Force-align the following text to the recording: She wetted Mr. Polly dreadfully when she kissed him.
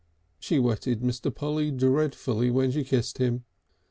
She 0.39 0.57
wetted 0.57 1.01
Mr. 1.01 1.31
Polly 1.31 1.69
dreadfully 1.69 2.49
when 2.49 2.71
she 2.71 2.83
kissed 2.83 3.19
him. 3.19 3.43